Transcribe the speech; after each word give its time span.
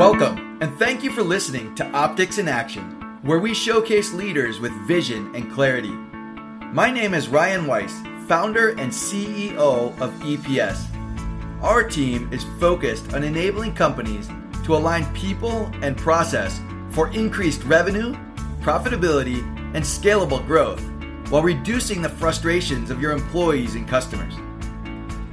Welcome, 0.00 0.56
and 0.62 0.74
thank 0.78 1.02
you 1.02 1.12
for 1.12 1.22
listening 1.22 1.74
to 1.74 1.86
Optics 1.90 2.38
in 2.38 2.48
Action, 2.48 3.18
where 3.20 3.38
we 3.38 3.52
showcase 3.52 4.14
leaders 4.14 4.58
with 4.58 4.72
vision 4.88 5.30
and 5.34 5.52
clarity. 5.52 5.90
My 5.90 6.90
name 6.90 7.12
is 7.12 7.28
Ryan 7.28 7.66
Weiss, 7.66 7.92
founder 8.26 8.70
and 8.70 8.90
CEO 8.90 9.60
of 10.00 10.10
EPS. 10.22 10.86
Our 11.62 11.84
team 11.84 12.32
is 12.32 12.46
focused 12.58 13.12
on 13.12 13.24
enabling 13.24 13.74
companies 13.74 14.30
to 14.64 14.74
align 14.74 15.04
people 15.12 15.70
and 15.82 15.98
process 15.98 16.62
for 16.88 17.12
increased 17.12 17.62
revenue, 17.64 18.16
profitability, 18.62 19.42
and 19.74 19.84
scalable 19.84 20.42
growth 20.46 20.80
while 21.28 21.42
reducing 21.42 22.00
the 22.00 22.08
frustrations 22.08 22.90
of 22.90 23.02
your 23.02 23.12
employees 23.12 23.74
and 23.74 23.86
customers. 23.86 24.32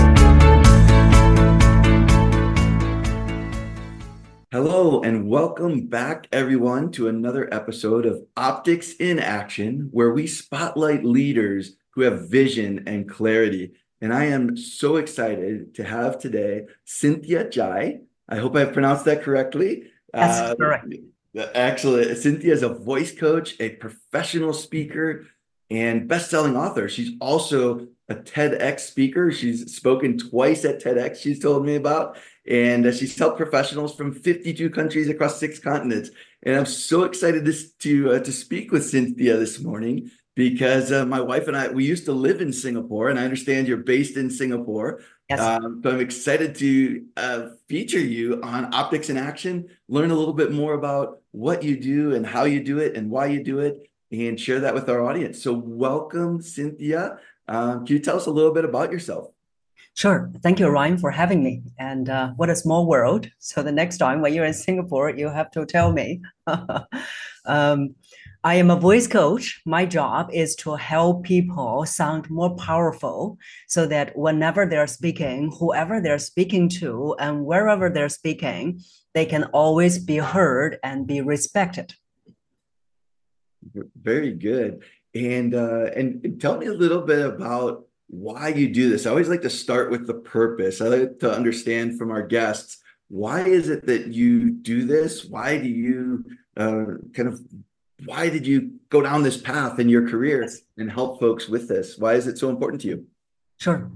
Hello, 4.51 5.01
and 5.01 5.27
welcome 5.27 5.87
back, 5.87 6.27
everyone, 6.31 6.91
to 6.93 7.09
another 7.09 7.53
episode 7.53 8.05
of 8.05 8.23
Optics 8.37 8.93
in 8.93 9.19
Action, 9.19 9.89
where 9.91 10.13
we 10.13 10.25
spotlight 10.25 11.03
leaders 11.03 11.75
who 11.91 12.03
have 12.03 12.29
vision 12.29 12.85
and 12.87 13.09
clarity. 13.09 13.73
And 13.99 14.13
I 14.13 14.23
am 14.25 14.55
so 14.55 14.95
excited 14.95 15.75
to 15.75 15.83
have 15.83 16.17
today 16.17 16.67
Cynthia 16.85 17.43
Zhai. 17.45 17.99
I 18.29 18.37
hope 18.37 18.55
I 18.55 18.63
pronounced 18.65 19.05
that 19.05 19.23
correctly. 19.23 19.91
That's 20.13 20.39
uh, 20.39 20.55
correct. 20.55 20.93
Excellent. 21.37 22.17
Cynthia 22.17 22.53
is 22.53 22.63
a 22.63 22.69
voice 22.69 23.13
coach, 23.15 23.55
a 23.59 23.69
professional 23.69 24.53
speaker, 24.53 25.27
and 25.69 26.07
best-selling 26.07 26.55
author. 26.55 26.89
She's 26.89 27.11
also 27.19 27.87
a 28.09 28.15
TEDx 28.15 28.79
speaker. 28.79 29.31
She's 29.31 29.75
spoken 29.75 30.17
twice 30.17 30.63
at 30.65 30.81
TEDx, 30.81 31.17
she's 31.17 31.39
told 31.39 31.65
me 31.65 31.75
about. 31.75 32.17
And 32.49 32.85
uh, 32.85 32.93
she's 32.93 33.17
helped 33.17 33.37
professionals 33.37 33.95
from 33.95 34.13
52 34.13 34.69
countries 34.69 35.09
across 35.09 35.37
six 35.37 35.59
continents. 35.59 36.09
And 36.43 36.55
I'm 36.55 36.65
so 36.65 37.03
excited 37.03 37.43
to, 37.45 37.77
to, 37.79 38.13
uh, 38.13 38.19
to 38.19 38.31
speak 38.31 38.71
with 38.71 38.85
Cynthia 38.85 39.35
this 39.35 39.59
morning 39.59 40.09
because 40.37 40.91
uh, 40.91 41.03
my 41.03 41.19
wife 41.19 41.47
and 41.47 41.57
I, 41.57 41.67
we 41.67 41.83
used 41.83 42.05
to 42.05 42.11
live 42.11 42.41
in 42.41 42.53
Singapore, 42.53 43.09
and 43.09 43.19
I 43.19 43.23
understand 43.23 43.67
you're 43.67 43.77
based 43.77 44.17
in 44.17 44.29
Singapore. 44.29 45.01
Yes. 45.29 45.39
Um, 45.39 45.81
so 45.83 45.89
I'm 45.89 45.99
excited 45.99 46.53
to 46.55 47.05
uh, 47.17 47.47
feature 47.67 47.99
you 47.99 48.39
on 48.43 48.71
Optics 48.73 49.09
in 49.09 49.17
Action, 49.17 49.67
learn 49.89 50.11
a 50.11 50.15
little 50.15 50.35
bit 50.35 50.51
more 50.51 50.75
about 50.75 51.21
what 51.37 51.61
you 51.61 51.79
do 51.79 52.15
and 52.15 52.25
how 52.25 52.45
you 52.45 52.59
do 52.63 52.79
it 52.79 52.97
and 52.97 53.11
why 53.11 53.27
you 53.27 53.43
do 53.43 53.59
it, 53.59 53.89
and 54.11 54.39
share 54.39 54.61
that 54.61 54.73
with 54.73 54.89
our 54.89 55.01
audience. 55.03 55.41
So, 55.43 55.53
welcome, 55.53 56.41
Cynthia. 56.41 57.19
Um, 57.47 57.85
can 57.85 57.95
you 57.95 58.01
tell 58.01 58.17
us 58.17 58.25
a 58.25 58.31
little 58.31 58.53
bit 58.53 58.65
about 58.65 58.91
yourself? 58.91 59.27
Sure. 59.93 60.31
Thank 60.43 60.59
you, 60.59 60.67
Ryan, 60.67 60.97
for 60.97 61.11
having 61.11 61.43
me. 61.43 61.63
And 61.77 62.09
uh, 62.09 62.29
what 62.37 62.49
a 62.49 62.55
small 62.55 62.87
world. 62.87 63.29
So, 63.39 63.61
the 63.61 63.71
next 63.71 63.97
time 63.97 64.21
when 64.21 64.33
you're 64.33 64.45
in 64.45 64.53
Singapore, 64.53 65.09
you 65.11 65.29
have 65.29 65.51
to 65.51 65.65
tell 65.65 65.91
me. 65.91 66.21
um, 67.45 67.95
I 68.43 68.55
am 68.55 68.71
a 68.71 68.79
voice 68.79 69.07
coach. 69.07 69.61
My 69.65 69.85
job 69.85 70.29
is 70.31 70.55
to 70.57 70.75
help 70.75 71.23
people 71.23 71.85
sound 71.85 72.29
more 72.29 72.55
powerful 72.55 73.37
so 73.67 73.85
that 73.87 74.17
whenever 74.17 74.65
they're 74.65 74.87
speaking, 74.87 75.51
whoever 75.59 75.99
they're 75.99 76.19
speaking 76.19 76.69
to, 76.79 77.15
and 77.19 77.45
wherever 77.45 77.89
they're 77.89 78.09
speaking, 78.09 78.79
they 79.17 79.25
can 79.25 79.45
always 79.45 79.97
be 79.97 80.17
heard 80.17 80.77
and 80.83 81.07
be 81.07 81.21
respected. 81.21 81.95
Very 83.99 84.31
good. 84.31 84.83
And 85.15 85.55
uh, 85.55 85.85
and 85.95 86.39
tell 86.39 86.57
me 86.57 86.67
a 86.67 86.73
little 86.73 87.01
bit 87.01 87.25
about 87.25 87.87
why 88.09 88.49
you 88.49 88.67
do 88.69 88.91
this. 88.91 89.07
I 89.07 89.09
always 89.09 89.27
like 89.27 89.41
to 89.41 89.49
start 89.49 89.89
with 89.89 90.05
the 90.05 90.13
purpose. 90.13 90.81
I 90.81 90.87
like 90.87 91.19
to 91.19 91.33
understand 91.33 91.97
from 91.97 92.11
our 92.11 92.21
guests 92.21 92.77
why 93.07 93.41
is 93.41 93.69
it 93.69 93.87
that 93.87 94.07
you 94.07 94.51
do 94.51 94.85
this? 94.85 95.25
Why 95.25 95.57
do 95.57 95.67
you 95.67 96.23
uh, 96.55 96.85
kind 97.15 97.27
of 97.29 97.41
why 98.05 98.29
did 98.29 98.45
you 98.45 98.73
go 98.89 99.01
down 99.01 99.23
this 99.23 99.37
path 99.41 99.79
in 99.79 99.89
your 99.89 100.07
career 100.07 100.47
and 100.77 100.91
help 100.91 101.19
folks 101.19 101.49
with 101.49 101.67
this? 101.67 101.97
Why 101.97 102.13
is 102.13 102.27
it 102.27 102.37
so 102.37 102.49
important 102.49 102.81
to 102.81 102.87
you? 102.89 103.07
Sure. 103.59 103.89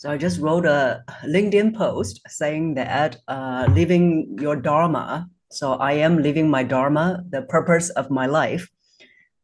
So 0.00 0.10
I 0.10 0.16
just 0.16 0.40
wrote 0.40 0.64
a 0.64 1.04
LinkedIn 1.26 1.76
post 1.76 2.22
saying 2.26 2.72
that 2.72 3.18
uh, 3.28 3.66
living 3.68 4.34
your 4.40 4.56
dharma. 4.56 5.28
So 5.50 5.74
I 5.74 5.92
am 5.92 6.22
living 6.22 6.48
my 6.48 6.62
dharma, 6.62 7.22
the 7.28 7.42
purpose 7.42 7.90
of 7.90 8.10
my 8.10 8.24
life, 8.24 8.66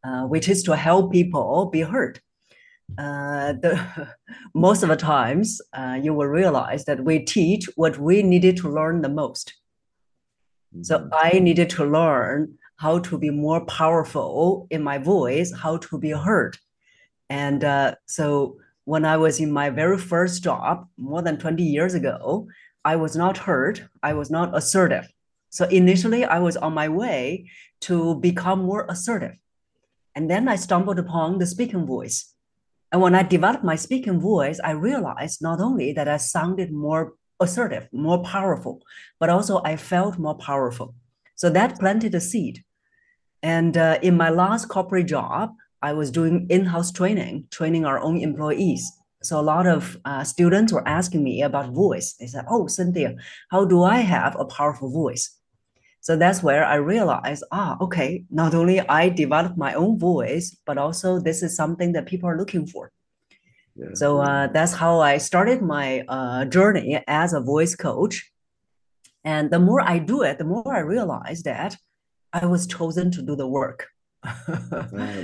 uh, 0.02 0.22
which 0.22 0.48
is 0.48 0.62
to 0.62 0.74
help 0.74 1.12
people 1.12 1.66
be 1.66 1.82
heard. 1.82 2.20
Uh, 2.96 3.52
the 3.52 4.08
most 4.54 4.82
of 4.82 4.88
the 4.88 4.96
times, 4.96 5.60
uh, 5.74 5.98
you 6.02 6.14
will 6.14 6.28
realize 6.28 6.86
that 6.86 7.04
we 7.04 7.18
teach 7.18 7.68
what 7.76 7.98
we 7.98 8.22
needed 8.22 8.56
to 8.56 8.70
learn 8.70 9.02
the 9.02 9.10
most. 9.10 9.52
So 10.80 11.00
mm-hmm. 11.00 11.08
I 11.12 11.38
needed 11.38 11.68
to 11.76 11.84
learn 11.84 12.56
how 12.76 13.00
to 13.00 13.18
be 13.18 13.28
more 13.28 13.62
powerful 13.66 14.68
in 14.70 14.82
my 14.82 14.96
voice, 14.96 15.52
how 15.52 15.76
to 15.76 15.98
be 15.98 16.12
heard. 16.12 16.56
And 17.28 17.62
uh, 17.62 17.96
so 18.06 18.56
when 18.86 19.04
I 19.04 19.16
was 19.16 19.40
in 19.40 19.50
my 19.50 19.68
very 19.68 19.98
first 19.98 20.44
job 20.44 20.86
more 20.96 21.20
than 21.20 21.38
20 21.38 21.62
years 21.62 21.94
ago, 21.94 22.46
I 22.84 22.94
was 22.94 23.16
not 23.16 23.36
heard, 23.36 23.90
I 24.00 24.14
was 24.14 24.30
not 24.30 24.56
assertive. 24.56 25.08
So 25.50 25.66
initially, 25.66 26.24
I 26.24 26.38
was 26.38 26.56
on 26.56 26.72
my 26.72 26.88
way 26.88 27.50
to 27.80 28.14
become 28.20 28.60
more 28.60 28.86
assertive. 28.88 29.34
And 30.14 30.30
then 30.30 30.48
I 30.48 30.54
stumbled 30.54 31.00
upon 31.00 31.38
the 31.38 31.46
speaking 31.46 31.84
voice. 31.84 32.32
And 32.92 33.02
when 33.02 33.16
I 33.16 33.24
developed 33.24 33.64
my 33.64 33.74
speaking 33.74 34.20
voice, 34.20 34.60
I 34.62 34.70
realized 34.70 35.42
not 35.42 35.60
only 35.60 35.92
that 35.92 36.06
I 36.06 36.18
sounded 36.18 36.72
more 36.72 37.14
assertive, 37.40 37.88
more 37.92 38.22
powerful, 38.22 38.82
but 39.18 39.30
also 39.30 39.60
I 39.64 39.74
felt 39.76 40.16
more 40.16 40.36
powerful. 40.36 40.94
So 41.34 41.50
that 41.50 41.80
planted 41.80 42.14
a 42.14 42.20
seed. 42.20 42.62
And 43.42 43.76
uh, 43.76 43.98
in 44.00 44.16
my 44.16 44.30
last 44.30 44.68
corporate 44.68 45.08
job, 45.08 45.54
I 45.82 45.92
was 45.92 46.10
doing 46.10 46.46
in-house 46.50 46.92
training, 46.92 47.46
training 47.50 47.84
our 47.84 47.98
own 47.98 48.18
employees. 48.18 48.90
So 49.22 49.40
a 49.40 49.42
lot 49.42 49.66
of 49.66 49.98
uh, 50.04 50.24
students 50.24 50.72
were 50.72 50.86
asking 50.86 51.22
me 51.22 51.42
about 51.42 51.72
voice. 51.72 52.14
They 52.14 52.26
said, 52.26 52.44
"Oh, 52.48 52.66
Cynthia, 52.66 53.16
how 53.50 53.64
do 53.64 53.82
I 53.82 53.98
have 53.98 54.36
a 54.38 54.44
powerful 54.44 54.90
voice?" 54.90 55.36
So 56.06 56.16
that's 56.16 56.40
where 56.40 56.64
I 56.64 56.76
realized, 56.76 57.42
ah, 57.50 57.76
okay, 57.80 58.24
not 58.30 58.54
only 58.54 58.78
I 58.80 59.08
developed 59.08 59.58
my 59.58 59.74
own 59.74 59.98
voice, 59.98 60.56
but 60.64 60.78
also 60.78 61.18
this 61.18 61.42
is 61.42 61.56
something 61.56 61.90
that 61.94 62.06
people 62.06 62.28
are 62.28 62.38
looking 62.38 62.64
for. 62.64 62.92
Yeah. 63.74 63.88
So 63.94 64.20
uh, 64.20 64.46
that's 64.46 64.72
how 64.72 65.00
I 65.00 65.18
started 65.18 65.62
my 65.62 66.04
uh, 66.06 66.44
journey 66.44 67.02
as 67.08 67.32
a 67.32 67.40
voice 67.40 67.74
coach. 67.74 68.30
And 69.24 69.50
the 69.50 69.58
more 69.58 69.80
I 69.80 69.98
do 69.98 70.22
it, 70.22 70.38
the 70.38 70.44
more 70.44 70.72
I 70.72 70.78
realize 70.78 71.42
that 71.42 71.76
I 72.32 72.46
was 72.46 72.68
chosen 72.68 73.10
to 73.10 73.22
do 73.22 73.34
the 73.34 73.48
work. 73.48 73.88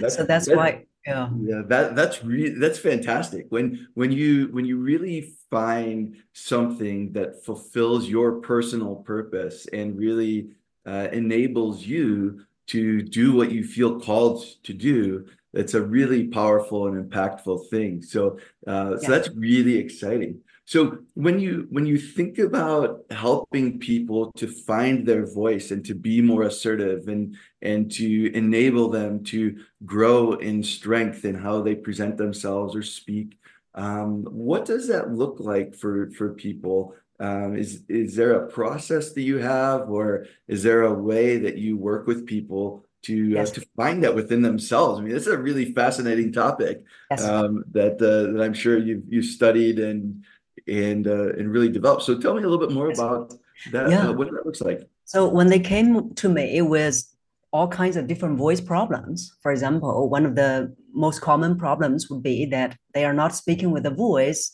That's, 0.00 0.16
so 0.16 0.24
that's 0.24 0.46
that, 0.46 0.56
why 0.56 0.84
yeah. 1.06 1.28
Yeah 1.40 1.62
that 1.66 1.96
that's 1.96 2.24
really 2.24 2.58
that's 2.58 2.78
fantastic. 2.78 3.46
When 3.50 3.88
when 3.94 4.12
you 4.12 4.48
when 4.52 4.64
you 4.64 4.78
really 4.78 5.34
find 5.50 6.16
something 6.32 7.12
that 7.12 7.44
fulfills 7.44 8.08
your 8.08 8.40
personal 8.40 8.96
purpose 8.96 9.66
and 9.72 9.98
really 9.98 10.50
uh, 10.86 11.08
enables 11.12 11.82
you 11.82 12.42
to 12.68 13.02
do 13.02 13.34
what 13.34 13.50
you 13.50 13.64
feel 13.64 14.00
called 14.00 14.44
to 14.62 14.72
do 14.72 15.26
it's 15.52 15.74
a 15.74 15.82
really 15.82 16.28
powerful 16.28 16.86
and 16.86 17.10
impactful 17.10 17.68
thing. 17.68 18.02
So 18.02 18.38
uh, 18.66 18.98
so 18.98 19.10
that's 19.10 19.30
really 19.30 19.76
exciting. 19.78 20.40
So 20.64 20.98
when 21.14 21.40
you 21.40 21.66
when 21.70 21.86
you 21.86 21.98
think 21.98 22.38
about 22.38 23.04
helping 23.10 23.78
people 23.78 24.32
to 24.32 24.46
find 24.46 25.06
their 25.06 25.26
voice 25.26 25.70
and 25.70 25.84
to 25.87 25.94
be 25.94 26.22
more 26.22 26.44
assertive 26.44 27.08
and 27.08 27.37
and 27.60 27.90
to 27.93 28.32
enable 28.34 28.88
them 28.88 29.25
to 29.25 29.58
grow 29.84 30.34
in 30.34 30.62
strength 30.62 31.25
in 31.25 31.34
how 31.34 31.62
they 31.62 31.75
present 31.75 32.16
themselves 32.16 32.76
or 32.76 32.82
speak, 32.82 33.38
um, 33.75 34.25
what 34.25 34.64
does 34.64 34.88
that 34.88 35.12
look 35.12 35.40
like 35.40 35.75
for 35.75 36.10
for 36.12 36.34
people? 36.34 36.94
Um, 37.19 37.56
is 37.56 37.82
is 37.88 38.16
there 38.16 38.34
a 38.34 38.49
process 38.49 39.12
that 39.12 39.22
you 39.22 39.38
have, 39.38 39.90
or 39.90 40.26
is 40.49 40.62
there 40.62 40.82
a 40.82 40.94
way 40.94 41.38
that 41.38 41.58
you 41.58 41.76
work 41.76 42.06
with 42.06 42.26
people 42.26 42.87
to 43.02 43.32
uh, 43.32 43.40
yes. 43.40 43.50
uh, 43.50 43.54
to 43.54 43.66
find 43.76 44.02
that 44.04 44.14
within 44.14 44.43
themselves. 44.43 44.99
I 44.99 45.02
mean, 45.02 45.12
this 45.12 45.26
is 45.26 45.32
a 45.32 45.38
really 45.38 45.72
fascinating 45.72 46.32
topic 46.32 46.84
yes. 47.10 47.25
um, 47.25 47.64
that 47.72 47.94
uh, 47.94 48.32
that 48.32 48.43
I'm 48.43 48.54
sure 48.54 48.78
you've 48.78 49.04
you've 49.08 49.26
studied 49.26 49.78
and 49.78 50.25
and 50.66 51.06
uh, 51.06 51.32
and 51.34 51.50
really 51.50 51.69
developed. 51.69 52.02
So 52.02 52.19
tell 52.19 52.34
me 52.34 52.43
a 52.43 52.49
little 52.49 52.64
bit 52.64 52.75
more 52.75 52.90
about 52.90 53.34
that. 53.72 53.90
Yeah. 53.90 54.08
Uh, 54.08 54.12
what 54.12 54.31
that 54.31 54.46
looks 54.46 54.60
like. 54.60 54.88
So 55.04 55.28
when 55.28 55.49
they 55.49 55.60
came 55.60 56.14
to 56.14 56.28
me 56.28 56.62
with 56.62 57.04
all 57.52 57.69
kinds 57.69 57.96
of 57.96 58.06
different 58.06 58.38
voice 58.38 58.60
problems, 58.60 59.34
for 59.43 59.52
example, 59.52 60.08
one 60.08 60.25
of 60.25 60.37
the 60.37 60.75
most 60.93 61.20
common 61.20 61.58
problems 61.58 62.08
would 62.08 62.22
be 62.22 62.46
that 62.46 62.76
they 62.94 63.04
are 63.04 63.12
not 63.12 63.34
speaking 63.34 63.70
with 63.70 63.84
a 63.84 63.90
voice 63.90 64.52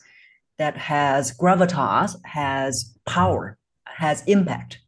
that 0.58 0.76
has 0.76 1.36
gravitas, 1.36 2.16
has 2.24 2.96
power, 3.06 3.56
has 3.86 4.24
impact. 4.26 4.80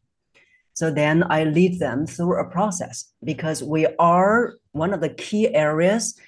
So 0.81 0.91
then 0.91 1.31
I 1.31 1.45
lead 1.45 1.79
them 1.79 2.07
through 2.07 2.41
a 2.41 2.51
process 2.51 3.13
because 3.23 3.63
we 3.63 3.87
are 3.99 4.55
one 4.73 4.95
of 4.95 5.03
the 5.03 5.11
key 5.11 5.55
areas 5.55 6.19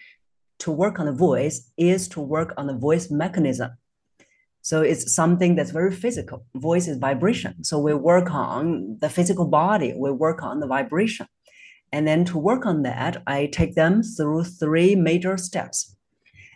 to 0.58 0.70
work 0.70 1.00
on 1.00 1.06
the 1.06 1.19
voice 1.31 1.70
is 1.78 2.06
to 2.08 2.20
work 2.20 2.52
on 2.58 2.66
the 2.66 2.76
voice 2.76 3.10
mechanism. 3.10 3.70
So 4.60 4.82
it's 4.82 5.14
something 5.14 5.54
that's 5.54 5.70
very 5.70 5.90
physical. 5.90 6.44
Voice 6.54 6.87
is 6.87 6.99
vibration. 6.99 7.64
So 7.64 7.78
we 7.78 7.94
work 7.94 8.31
on 8.31 8.99
the 9.00 9.08
physical 9.08 9.46
body, 9.46 9.94
we 9.96 10.10
work 10.10 10.43
on 10.43 10.60
the 10.60 10.66
vibration. 10.66 11.28
And 11.90 12.06
then 12.06 12.26
to 12.26 12.37
work 12.37 12.66
on 12.66 12.82
that, 12.82 13.22
I 13.26 13.46
take 13.46 13.75
them 13.75 14.02
through 14.02 14.44
three 14.44 14.94
major 14.94 15.38
steps. 15.38 15.96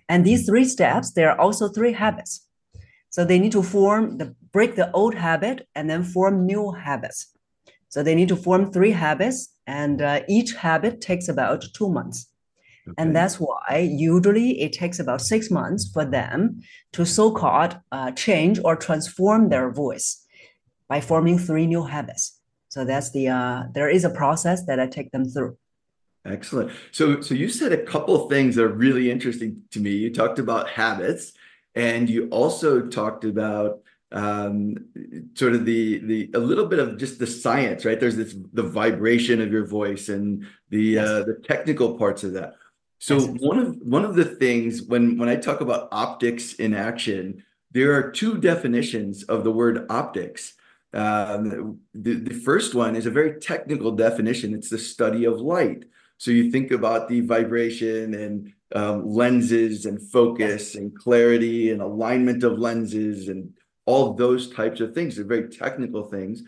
And 0.06 0.22
these 0.22 0.44
three 0.44 0.66
steps, 0.66 1.12
there 1.12 1.30
are 1.30 1.40
also 1.40 1.70
three 1.70 1.94
habits. 1.94 2.46
So 3.08 3.24
they 3.24 3.38
need 3.38 3.52
to 3.52 3.62
form 3.62 4.18
the 4.18 4.34
break 4.52 4.76
the 4.76 4.92
old 4.92 5.14
habit 5.14 5.66
and 5.74 5.88
then 5.88 6.04
form 6.04 6.44
new 6.44 6.72
habits. 6.72 7.32
So 7.88 8.02
they 8.02 8.14
need 8.14 8.28
to 8.28 8.36
form 8.36 8.72
three 8.72 8.92
habits, 8.92 9.54
and 9.66 10.02
uh, 10.02 10.20
each 10.28 10.54
habit 10.54 11.00
takes 11.00 11.28
about 11.28 11.64
two 11.74 11.88
months. 11.88 12.26
Okay. 12.88 12.94
And 12.98 13.16
that's 13.16 13.40
why 13.40 13.88
usually 13.90 14.60
it 14.60 14.72
takes 14.72 15.00
about 15.00 15.20
six 15.20 15.50
months 15.50 15.90
for 15.92 16.04
them 16.04 16.60
to 16.92 17.04
so 17.04 17.32
called 17.32 17.78
uh, 17.90 18.12
change 18.12 18.60
or 18.64 18.76
transform 18.76 19.48
their 19.48 19.70
voice 19.70 20.24
by 20.88 21.00
forming 21.00 21.38
three 21.38 21.66
new 21.66 21.82
habits. 21.82 22.40
So 22.68 22.84
that's 22.84 23.10
the, 23.10 23.28
uh, 23.28 23.64
there 23.74 23.88
is 23.88 24.04
a 24.04 24.10
process 24.10 24.66
that 24.66 24.78
I 24.78 24.86
take 24.86 25.10
them 25.10 25.24
through. 25.24 25.56
Excellent. 26.24 26.70
So, 26.92 27.20
so 27.20 27.34
you 27.34 27.48
said 27.48 27.72
a 27.72 27.82
couple 27.82 28.28
things 28.28 28.56
that 28.56 28.64
are 28.64 28.68
really 28.68 29.10
interesting 29.10 29.62
to 29.70 29.80
me. 29.80 29.90
You 29.90 30.12
talked 30.12 30.38
about 30.38 30.68
habits, 30.68 31.32
and 31.74 32.10
you 32.10 32.28
also 32.30 32.82
talked 32.82 33.24
about 33.24 33.80
um, 34.12 34.76
sort 35.34 35.54
of 35.54 35.64
the 35.64 35.98
the 35.98 36.30
a 36.34 36.38
little 36.38 36.66
bit 36.66 36.78
of 36.78 36.96
just 36.98 37.18
the 37.18 37.26
science, 37.26 37.84
right? 37.84 37.98
There's 37.98 38.16
this 38.16 38.34
the 38.52 38.62
vibration 38.62 39.40
of 39.40 39.50
your 39.50 39.66
voice 39.66 40.08
and 40.08 40.46
the 40.70 40.82
yes. 40.82 41.08
uh, 41.08 41.24
the 41.24 41.34
technical 41.44 41.98
parts 41.98 42.24
of 42.24 42.32
that. 42.34 42.54
So 42.98 43.18
yes. 43.18 43.28
one 43.40 43.58
of 43.58 43.76
one 43.82 44.04
of 44.04 44.14
the 44.14 44.24
things 44.24 44.82
when 44.82 45.18
when 45.18 45.28
I 45.28 45.36
talk 45.36 45.60
about 45.60 45.88
optics 45.92 46.54
in 46.54 46.74
action, 46.74 47.44
there 47.72 47.94
are 47.94 48.10
two 48.10 48.38
definitions 48.38 49.24
of 49.24 49.44
the 49.44 49.52
word 49.52 49.86
optics. 49.90 50.54
Um, 50.94 51.80
the, 51.92 52.14
the 52.14 52.34
first 52.34 52.74
one 52.74 52.96
is 52.96 53.04
a 53.04 53.10
very 53.10 53.38
technical 53.38 53.90
definition. 53.92 54.54
It's 54.54 54.70
the 54.70 54.78
study 54.78 55.26
of 55.26 55.40
light. 55.40 55.84
So 56.16 56.30
you 56.30 56.50
think 56.50 56.70
about 56.70 57.08
the 57.08 57.20
vibration 57.20 58.14
and 58.14 58.52
um, 58.74 59.06
lenses 59.06 59.84
and 59.84 60.00
focus 60.00 60.74
and 60.74 60.96
clarity 60.96 61.70
and 61.70 61.82
alignment 61.82 62.42
of 62.44 62.58
lenses 62.58 63.28
and 63.28 63.52
all 63.86 64.12
those 64.12 64.52
types 64.52 64.80
of 64.80 64.94
things. 64.94 65.16
They're 65.16 65.24
very 65.24 65.48
technical 65.48 66.04
things. 66.04 66.42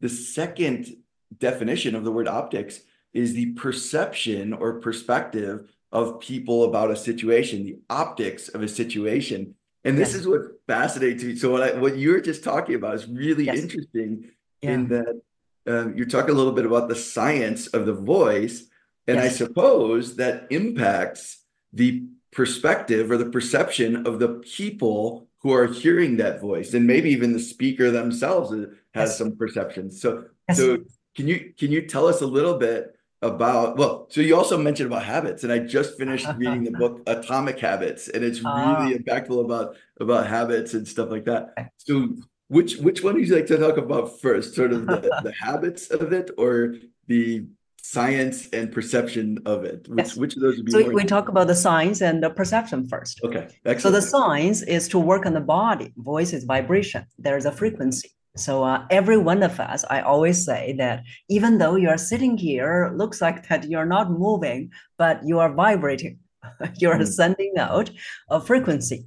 The 0.00 0.08
second 0.08 0.94
definition 1.38 1.94
of 1.94 2.04
the 2.04 2.12
word 2.12 2.28
optics 2.28 2.80
is 3.12 3.34
the 3.34 3.52
perception 3.52 4.52
or 4.52 4.80
perspective 4.80 5.70
of 5.90 6.20
people 6.20 6.64
about 6.64 6.90
a 6.90 6.96
situation, 6.96 7.64
the 7.64 7.78
optics 7.90 8.48
of 8.48 8.62
a 8.62 8.68
situation. 8.68 9.54
And 9.84 9.98
this 9.98 10.12
yes. 10.12 10.20
is 10.20 10.28
what 10.28 10.42
fascinates 10.66 11.22
me. 11.22 11.36
So 11.36 11.50
what 11.50 11.62
I, 11.62 11.78
what 11.78 11.98
you're 11.98 12.20
just 12.20 12.44
talking 12.44 12.74
about 12.74 12.94
is 12.94 13.06
really 13.06 13.44
yes. 13.44 13.58
interesting 13.58 14.30
yeah. 14.62 14.70
in 14.70 14.88
that 14.88 15.20
um, 15.66 15.96
you're 15.96 16.06
talking 16.06 16.30
a 16.30 16.36
little 16.36 16.52
bit 16.52 16.66
about 16.66 16.88
the 16.88 16.96
science 16.96 17.66
of 17.68 17.86
the 17.86 17.92
voice, 17.92 18.64
and 19.06 19.18
yes. 19.18 19.26
I 19.26 19.28
suppose 19.36 20.16
that 20.16 20.46
impacts 20.50 21.44
the 21.72 22.04
perspective 22.32 23.10
or 23.10 23.16
the 23.16 23.30
perception 23.30 24.06
of 24.06 24.18
the 24.18 24.28
people 24.28 25.28
who 25.42 25.52
are 25.52 25.66
hearing 25.66 26.16
that 26.18 26.40
voice, 26.40 26.74
and 26.74 26.86
maybe 26.86 27.10
even 27.10 27.32
the 27.32 27.40
speaker 27.40 27.90
themselves 27.90 28.54
has 28.94 29.16
some 29.16 29.36
perceptions. 29.36 30.00
So, 30.00 30.24
so 30.52 30.78
can 31.14 31.28
you 31.28 31.52
can 31.58 31.72
you 31.72 31.86
tell 31.86 32.06
us 32.06 32.20
a 32.20 32.26
little 32.26 32.58
bit 32.58 32.94
about 33.20 33.76
well 33.76 34.08
so 34.10 34.20
you 34.20 34.34
also 34.34 34.58
mentioned 34.58 34.88
about 34.88 35.04
habits 35.04 35.44
and 35.44 35.52
i 35.52 35.58
just 35.58 35.96
finished 35.96 36.26
reading 36.36 36.64
the 36.64 36.72
book 36.72 37.00
atomic 37.06 37.56
habits 37.60 38.08
and 38.08 38.24
it's 38.24 38.40
really 38.40 38.94
uh, 38.94 38.98
impactful 38.98 39.44
about 39.44 39.76
about 40.02 40.26
habits 40.26 40.74
and 40.74 40.86
stuff 40.86 41.10
like 41.10 41.24
that. 41.24 41.54
So 41.78 42.16
which 42.48 42.76
which 42.76 43.02
one 43.02 43.14
would 43.14 43.26
you 43.26 43.34
like 43.34 43.46
to 43.46 43.56
talk 43.56 43.78
about 43.78 44.20
first? 44.20 44.54
Sort 44.54 44.72
of 44.72 44.86
the, 44.86 45.00
the 45.24 45.32
habits 45.32 45.90
of 45.90 46.12
it 46.12 46.30
or 46.36 46.74
the 47.06 47.46
science 47.82 48.48
and 48.52 48.72
perception 48.72 49.38
of 49.44 49.64
it 49.64 49.86
which 49.88 49.98
yes. 49.98 50.16
which 50.16 50.36
of 50.36 50.42
those 50.42 50.56
would 50.56 50.66
be 50.66 50.72
so 50.72 50.88
we 50.90 51.04
talk 51.04 51.28
about 51.28 51.46
the 51.48 51.54
science 51.54 52.00
and 52.00 52.22
the 52.22 52.30
perception 52.30 52.86
first 52.86 53.20
okay 53.24 53.48
Excellent. 53.64 53.80
so 53.80 53.90
the 53.90 54.02
science 54.02 54.62
is 54.62 54.88
to 54.88 54.98
work 54.98 55.26
on 55.26 55.34
the 55.34 55.40
body 55.40 55.92
voice 55.96 56.32
is 56.32 56.44
vibration 56.44 57.04
there's 57.18 57.44
a 57.44 57.52
frequency 57.52 58.10
so 58.36 58.64
uh, 58.64 58.86
every 58.90 59.18
one 59.18 59.42
of 59.42 59.60
us, 59.60 59.84
I 59.90 60.00
always 60.00 60.42
say 60.42 60.74
that 60.78 61.04
even 61.28 61.58
though 61.58 61.76
you 61.76 61.90
are 61.90 61.98
sitting 61.98 62.38
here, 62.38 62.90
looks 62.96 63.20
like 63.20 63.46
that 63.48 63.68
you're 63.68 63.86
not 63.86 64.10
moving, 64.10 64.70
but 64.96 65.20
you 65.22 65.38
are 65.38 65.52
vibrating. 65.52 66.18
you're 66.78 66.96
mm. 66.96 67.06
sending 67.06 67.52
out 67.58 67.90
a 68.30 68.40
frequency. 68.40 69.06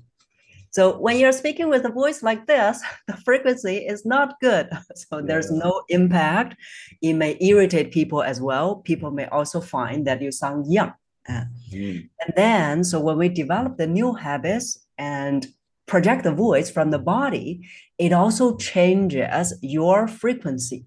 So 0.76 0.98
when 0.98 1.18
you're 1.18 1.32
speaking 1.32 1.70
with 1.70 1.86
a 1.86 1.90
voice 1.90 2.22
like 2.22 2.48
this, 2.48 2.82
the 3.08 3.16
frequency 3.16 3.78
is 3.78 4.06
not 4.06 4.38
good. 4.42 4.68
So 4.96 5.22
there's 5.22 5.50
yeah. 5.50 5.60
no 5.64 5.84
impact. 5.88 6.58
It 7.02 7.14
may 7.14 7.38
irritate 7.40 7.92
people 7.92 8.22
as 8.22 8.42
well. 8.42 8.68
People 8.92 9.12
may 9.12 9.28
also 9.28 9.62
find 9.62 10.06
that 10.06 10.22
you 10.22 10.32
sound 10.34 10.70
young. 10.70 10.94
Uh, 11.30 11.46
mm. 11.72 12.10
And 12.22 12.34
then, 12.36 12.84
so 12.84 13.00
when 13.00 13.18
we 13.18 13.30
develop 13.30 13.78
the 13.78 13.88
new 13.88 14.16
habits 14.16 14.86
and 14.98 15.48
project 15.86 16.24
the 16.24 16.34
voice 16.34 16.70
from 16.70 16.92
the 16.92 17.00
body, 17.00 17.66
it 17.98 18.12
also 18.12 18.58
changes 18.58 19.54
your 19.62 20.10
frequency. 20.10 20.86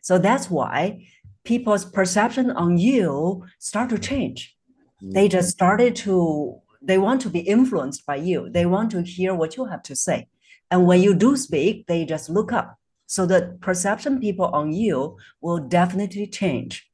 So 0.00 0.18
that's 0.18 0.50
why 0.50 1.06
people's 1.44 1.84
perception 1.84 2.50
on 2.50 2.78
you 2.78 3.44
start 3.60 3.90
to 3.90 3.98
change. 3.98 4.56
Mm-hmm. 5.00 5.12
They 5.12 5.28
just 5.28 5.50
started 5.50 5.94
to, 6.04 6.60
they 6.82 6.98
want 6.98 7.20
to 7.22 7.30
be 7.30 7.40
influenced 7.40 8.06
by 8.06 8.16
you. 8.16 8.48
They 8.50 8.66
want 8.66 8.90
to 8.92 9.02
hear 9.02 9.34
what 9.34 9.56
you 9.56 9.66
have 9.66 9.82
to 9.84 9.96
say. 9.96 10.28
And 10.70 10.86
when 10.86 11.02
you 11.02 11.14
do 11.14 11.36
speak, 11.36 11.86
they 11.86 12.04
just 12.04 12.30
look 12.30 12.52
up. 12.52 12.78
So 13.06 13.26
the 13.26 13.58
perception 13.60 14.20
people 14.20 14.46
on 14.46 14.72
you 14.72 15.16
will 15.40 15.58
definitely 15.58 16.26
change. 16.26 16.88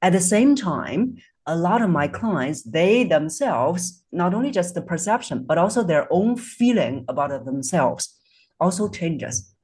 At 0.00 0.12
the 0.12 0.20
same 0.20 0.56
time, 0.56 1.18
a 1.46 1.56
lot 1.56 1.82
of 1.82 1.90
my 1.90 2.08
clients, 2.08 2.62
they 2.62 3.04
themselves, 3.04 4.04
not 4.12 4.34
only 4.34 4.50
just 4.50 4.74
the 4.74 4.82
perception, 4.82 5.44
but 5.44 5.58
also 5.58 5.82
their 5.82 6.12
own 6.12 6.36
feeling 6.36 7.04
about 7.08 7.44
themselves 7.44 8.18
also 8.60 8.88
changes. 8.88 9.54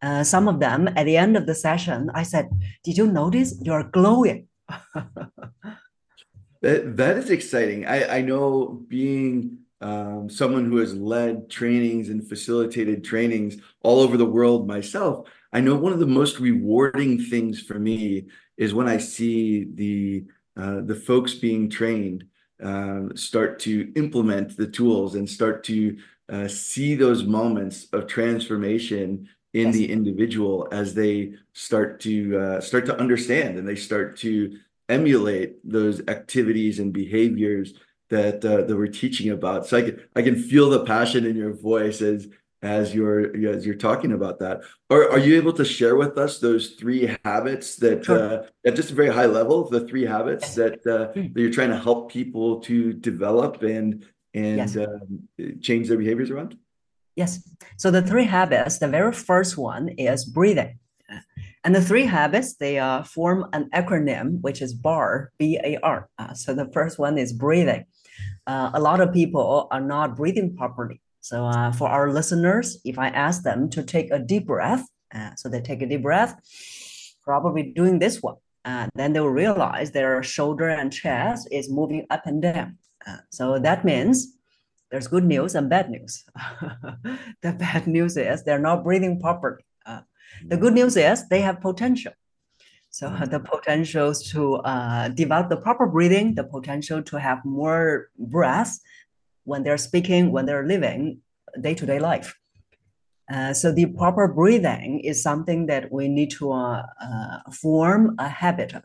Uh, 0.00 0.22
some 0.22 0.48
of 0.48 0.60
them 0.60 0.88
at 0.96 1.04
the 1.04 1.16
end 1.16 1.36
of 1.36 1.46
the 1.46 1.54
session, 1.54 2.10
I 2.14 2.22
said, 2.22 2.48
Did 2.84 2.96
you 2.96 3.06
notice 3.06 3.54
you're 3.62 3.84
glowing? 3.84 4.48
that, 6.62 6.96
that 6.96 7.16
is 7.16 7.30
exciting. 7.30 7.86
I, 7.86 8.18
I 8.18 8.20
know 8.22 8.80
being 8.88 9.58
um, 9.80 10.28
someone 10.28 10.64
who 10.64 10.78
has 10.78 10.94
led 10.94 11.48
trainings 11.48 12.08
and 12.08 12.26
facilitated 12.26 13.04
trainings 13.04 13.56
all 13.82 14.00
over 14.00 14.16
the 14.16 14.26
world 14.26 14.66
myself, 14.66 15.28
I 15.52 15.60
know 15.60 15.76
one 15.76 15.92
of 15.92 16.00
the 16.00 16.06
most 16.06 16.40
rewarding 16.40 17.20
things 17.20 17.60
for 17.60 17.78
me 17.78 18.26
is 18.56 18.74
when 18.74 18.88
I 18.88 18.98
see 18.98 19.64
the 19.64 20.24
uh, 20.56 20.80
the 20.80 20.94
folks 20.94 21.34
being 21.34 21.70
trained 21.70 22.24
uh, 22.62 23.02
start 23.14 23.60
to 23.60 23.92
implement 23.94 24.56
the 24.56 24.66
tools 24.66 25.14
and 25.14 25.30
start 25.30 25.62
to 25.64 25.96
uh, 26.28 26.48
see 26.48 26.96
those 26.96 27.22
moments 27.22 27.86
of 27.92 28.08
transformation 28.08 29.28
in 29.54 29.66
yes. 29.66 29.74
the 29.74 29.90
individual 29.90 30.68
as 30.72 30.94
they 30.94 31.32
start 31.52 32.00
to 32.00 32.38
uh, 32.38 32.60
start 32.60 32.84
to 32.86 32.98
understand 32.98 33.56
and 33.56 33.66
they 33.66 33.76
start 33.76 34.16
to 34.18 34.58
emulate 34.88 35.56
those 35.68 36.00
activities 36.08 36.78
and 36.78 36.92
behaviors 36.92 37.74
that 38.10 38.44
uh, 38.44 38.62
that 38.62 38.76
we're 38.76 38.86
teaching 38.86 39.30
about. 39.30 39.66
So 39.66 39.78
I 39.78 39.82
can 39.82 40.02
I 40.16 40.22
can 40.22 40.36
feel 40.36 40.70
the 40.70 40.84
passion 40.84 41.26
in 41.26 41.36
your 41.36 41.52
voice 41.52 42.00
as 42.00 42.28
as 42.62 42.94
you're 42.94 43.36
as 43.48 43.64
you're 43.64 43.74
talking 43.76 44.12
about 44.12 44.40
that 44.40 44.62
are, 44.90 45.08
are 45.10 45.18
you 45.18 45.36
able 45.36 45.52
to 45.52 45.64
share 45.64 45.94
with 45.94 46.18
us 46.18 46.40
those 46.40 46.70
three 46.70 47.16
habits 47.24 47.76
that 47.76 48.04
sure. 48.04 48.18
uh, 48.18 48.46
at 48.66 48.74
just 48.74 48.90
a 48.90 48.94
very 48.94 49.12
high 49.12 49.26
level 49.26 49.68
the 49.68 49.86
three 49.86 50.04
habits 50.04 50.54
that, 50.56 50.84
uh, 50.86 51.12
hmm. 51.12 51.32
that 51.32 51.40
you're 51.40 51.52
trying 51.52 51.70
to 51.70 51.78
help 51.78 52.10
people 52.10 52.60
to 52.60 52.92
develop 52.92 53.62
and 53.62 54.04
and 54.34 54.56
yes. 54.56 54.76
um, 54.76 55.28
change 55.60 55.88
their 55.88 55.98
behaviors 55.98 56.30
around 56.30 56.58
yes 57.14 57.48
so 57.76 57.90
the 57.90 58.02
three 58.02 58.24
habits 58.24 58.78
the 58.78 58.88
very 58.88 59.12
first 59.12 59.56
one 59.56 59.88
is 59.90 60.24
breathing 60.24 60.78
and 61.68 61.74
the 61.74 61.82
three 61.82 62.06
habits 62.06 62.54
they 62.54 62.78
uh, 62.78 63.02
form 63.02 63.44
an 63.52 63.68
acronym 63.74 64.40
which 64.40 64.62
is 64.62 64.72
bar 64.72 65.30
b-a-r 65.38 66.08
uh, 66.18 66.32
so 66.32 66.54
the 66.54 66.70
first 66.72 66.98
one 66.98 67.18
is 67.18 67.32
breathing 67.32 67.84
uh, 68.46 68.70
a 68.72 68.80
lot 68.80 69.02
of 69.02 69.12
people 69.12 69.68
are 69.70 69.82
not 69.94 70.16
breathing 70.16 70.56
properly 70.56 70.98
so 71.28 71.44
uh, 71.44 71.72
for 71.72 71.88
our 71.88 72.10
listeners, 72.10 72.78
if 72.86 72.98
I 72.98 73.08
ask 73.08 73.42
them 73.42 73.68
to 73.70 73.82
take 73.82 74.10
a 74.10 74.18
deep 74.18 74.46
breath, 74.46 74.86
uh, 75.14 75.34
so 75.36 75.50
they 75.50 75.60
take 75.60 75.82
a 75.82 75.86
deep 75.86 76.02
breath, 76.02 76.34
probably 77.22 77.64
doing 77.64 77.98
this 77.98 78.22
one, 78.22 78.36
uh, 78.64 78.88
then 78.94 79.12
they 79.12 79.20
will 79.20 79.28
realize 79.28 79.90
their 79.90 80.22
shoulder 80.22 80.68
and 80.68 80.90
chest 80.90 81.46
is 81.52 81.68
moving 81.70 82.06
up 82.08 82.26
and 82.26 82.40
down. 82.40 82.78
So 83.30 83.58
that 83.58 83.84
means 83.84 84.36
there's 84.90 85.06
good 85.06 85.24
news 85.24 85.54
and 85.54 85.68
bad 85.68 85.90
news. 85.90 86.24
the 87.42 87.52
bad 87.52 87.86
news 87.86 88.16
is 88.16 88.44
they're 88.44 88.58
not 88.58 88.84
breathing 88.84 89.20
properly. 89.20 89.64
The 90.46 90.56
good 90.56 90.74
news 90.74 90.96
is 90.96 91.28
they 91.28 91.40
have 91.40 91.60
potential. 91.60 92.12
So 92.90 93.08
mm-hmm. 93.08 93.24
the 93.30 93.40
potentials 93.40 94.30
to 94.30 94.56
uh, 94.56 95.08
develop 95.08 95.48
the 95.48 95.56
proper 95.56 95.86
breathing, 95.86 96.34
the 96.34 96.44
potential 96.44 97.02
to 97.02 97.18
have 97.18 97.44
more 97.44 98.10
breath 98.18 98.78
when 99.44 99.62
they're 99.62 99.78
speaking, 99.78 100.32
when 100.32 100.46
they're 100.46 100.66
living 100.66 101.20
day-to-day 101.60 101.98
life. 101.98 102.36
Uh, 103.32 103.52
so 103.52 103.72
the 103.72 103.86
proper 103.86 104.26
breathing 104.28 105.00
is 105.00 105.22
something 105.22 105.66
that 105.66 105.92
we 105.92 106.08
need 106.08 106.30
to 106.30 106.50
uh, 106.50 106.82
uh 107.00 107.38
form 107.50 108.14
a 108.18 108.28
habit 108.28 108.74
of. 108.74 108.84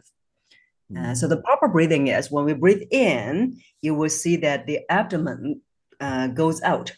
Uh, 0.98 1.16
so 1.16 1.28
the 1.28 1.38
proper 1.38 1.68
breathing 1.68 2.08
is 2.08 2.30
when 2.30 2.46
we 2.46 2.54
breathe 2.54 2.84
in, 2.92 3.60
you 3.82 3.96
will 3.96 4.10
see 4.10 4.36
that 4.38 4.68
the 4.68 4.80
abdomen 4.90 5.62
uh, 6.00 6.28
goes 6.28 6.62
out. 6.62 6.92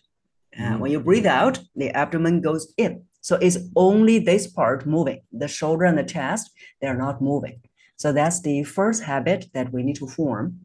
Uh, 0.58 0.74
when 0.78 0.92
you 0.92 1.00
breathe 1.00 1.26
out, 1.26 1.60
the 1.76 1.90
abdomen 1.92 2.42
goes 2.42 2.74
in. 2.78 3.04
So 3.26 3.38
it's 3.42 3.58
only 3.76 4.20
this 4.20 4.46
part 4.46 4.86
moving. 4.86 5.22
The 5.32 5.48
shoulder 5.48 5.86
and 5.86 5.98
the 5.98 6.04
chest, 6.04 6.52
they're 6.80 7.02
not 7.06 7.24
moving. 7.24 7.60
So 7.96 8.14
that's 8.14 8.40
the 8.42 8.64
first 8.64 9.02
habit 9.02 9.48
that 9.56 9.74
we 9.74 9.82
need 9.82 9.96
to 9.96 10.08
form. 10.08 10.60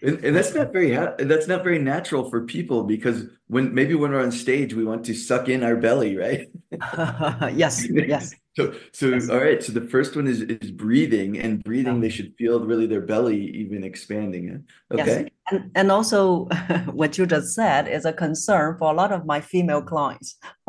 And, 0.00 0.24
and 0.24 0.36
that's 0.36 0.54
not 0.54 0.72
very 0.72 0.90
that's 0.90 1.48
not 1.48 1.64
very 1.64 1.80
natural 1.80 2.30
for 2.30 2.42
people 2.42 2.84
because 2.84 3.24
when 3.48 3.74
maybe 3.74 3.96
when 3.96 4.12
we're 4.12 4.22
on 4.22 4.30
stage 4.30 4.74
we 4.74 4.84
want 4.84 5.04
to 5.06 5.14
suck 5.14 5.48
in 5.48 5.64
our 5.64 5.74
belly, 5.74 6.16
right? 6.16 6.48
yes, 7.52 7.88
yes. 7.90 8.32
So, 8.56 8.72
so 8.92 9.08
yes. 9.08 9.28
all 9.28 9.38
right. 9.38 9.60
So 9.60 9.72
the 9.72 9.88
first 9.94 10.14
one 10.14 10.28
is 10.28 10.42
is 10.42 10.70
breathing, 10.70 11.38
and 11.38 11.64
breathing. 11.64 11.94
Yeah. 11.96 12.00
They 12.00 12.06
uh-huh. 12.06 12.16
should 12.16 12.34
feel 12.38 12.64
really 12.64 12.86
their 12.86 13.00
belly 13.00 13.40
even 13.62 13.82
expanding. 13.82 14.64
Okay. 14.92 15.04
Yes. 15.04 15.30
And 15.50 15.70
and 15.74 15.90
also, 15.90 16.44
what 16.92 17.18
you 17.18 17.26
just 17.26 17.54
said 17.54 17.88
is 17.88 18.04
a 18.04 18.12
concern 18.12 18.76
for 18.78 18.92
a 18.92 18.94
lot 18.94 19.10
of 19.10 19.26
my 19.26 19.40
female 19.40 19.82
clients. 19.82 20.36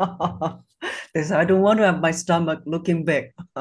I 1.16 1.44
don't 1.44 1.62
want 1.62 1.78
to 1.78 1.86
have 1.86 2.00
my 2.00 2.10
stomach 2.10 2.60
looking 2.66 3.04
big. 3.04 3.32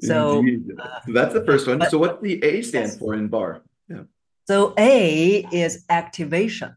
so, 0.00 0.44
uh, 0.78 1.00
that's 1.08 1.34
the 1.34 1.44
first 1.46 1.66
one. 1.66 1.78
But, 1.78 1.90
so 1.90 1.98
what's 1.98 2.20
the 2.22 2.42
A 2.42 2.62
stand 2.62 2.88
yes. 2.88 2.98
for 2.98 3.14
in 3.14 3.28
bar? 3.28 3.62
Yeah. 3.88 4.02
So 4.46 4.74
A 4.76 5.46
is 5.52 5.84
activation. 5.88 6.74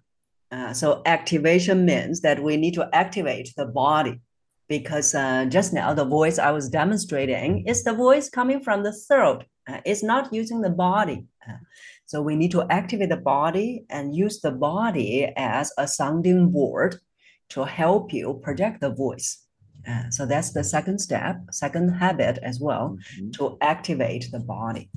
Uh, 0.51 0.74
so 0.74 1.01
activation 1.05 1.83
means 1.83 2.22
that 2.22 2.41
we 2.43 2.57
need 2.57 2.75
to 2.75 2.88
activate 2.93 3.51
the 3.57 3.65
body 3.65 4.22
because 4.67 5.15
uh, 5.15 5.45
just 5.45 5.74
now 5.74 5.93
the 5.93 6.05
voice 6.05 6.38
I 6.38 6.51
was 6.51 6.69
demonstrating 6.69 7.65
is 7.67 7.83
the 7.83 7.93
voice 7.93 8.29
coming 8.29 8.60
from 8.62 8.83
the 8.83 8.93
throat. 8.93 9.45
Uh, 9.67 9.79
it's 9.83 10.03
not 10.03 10.31
using 10.31 10.62
the 10.62 10.69
body. 10.69 11.25
Uh, 11.48 11.57
so 12.05 12.22
we 12.22 12.36
need 12.36 12.51
to 12.51 12.67
activate 12.69 13.10
the 13.10 13.17
body 13.17 13.86
and 13.89 14.15
use 14.15 14.41
the 14.41 14.51
body 14.51 15.33
as 15.36 15.72
a 15.79 15.88
sounding 15.88 16.51
board 16.51 17.00
to 17.50 17.65
help 17.65 18.13
you 18.13 18.39
project 18.43 18.81
the 18.81 18.89
voice. 18.89 19.45
Uh, 19.88 20.09
so 20.09 20.25
that's 20.25 20.51
the 20.53 20.63
second 20.63 21.00
step, 21.00 21.38
second 21.51 21.89
habit 21.89 22.39
as 22.41 22.59
well, 22.59 22.97
mm-hmm. 23.17 23.31
to 23.31 23.57
activate 23.62 24.31
the 24.31 24.39
body. 24.39 24.89